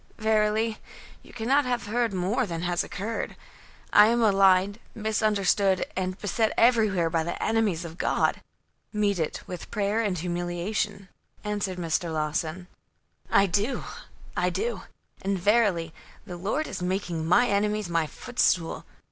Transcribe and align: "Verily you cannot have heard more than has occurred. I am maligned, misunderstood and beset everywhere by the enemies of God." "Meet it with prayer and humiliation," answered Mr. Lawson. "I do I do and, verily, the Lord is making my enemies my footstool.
"Verily 0.17 0.79
you 1.21 1.31
cannot 1.31 1.63
have 1.65 1.85
heard 1.85 2.11
more 2.11 2.47
than 2.47 2.63
has 2.63 2.83
occurred. 2.83 3.35
I 3.93 4.07
am 4.07 4.21
maligned, 4.21 4.79
misunderstood 4.95 5.85
and 5.95 6.17
beset 6.17 6.51
everywhere 6.57 7.07
by 7.07 7.23
the 7.23 7.39
enemies 7.43 7.85
of 7.85 7.99
God." 7.99 8.41
"Meet 8.91 9.19
it 9.19 9.43
with 9.45 9.69
prayer 9.69 10.01
and 10.01 10.17
humiliation," 10.17 11.07
answered 11.43 11.77
Mr. 11.77 12.11
Lawson. 12.11 12.65
"I 13.29 13.45
do 13.45 13.83
I 14.35 14.49
do 14.49 14.81
and, 15.21 15.37
verily, 15.37 15.93
the 16.25 16.35
Lord 16.35 16.65
is 16.65 16.81
making 16.81 17.27
my 17.27 17.47
enemies 17.47 17.87
my 17.87 18.07
footstool. 18.07 18.85